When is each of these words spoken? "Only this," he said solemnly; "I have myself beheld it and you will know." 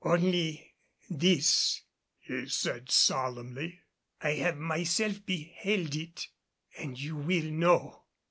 "Only 0.03 0.73
this," 1.11 1.83
he 2.17 2.47
said 2.49 2.89
solemnly; 2.89 3.81
"I 4.19 4.31
have 4.31 4.57
myself 4.57 5.23
beheld 5.27 5.95
it 5.95 6.25
and 6.75 6.99
you 6.99 7.15
will 7.15 7.43
know." 7.51 8.05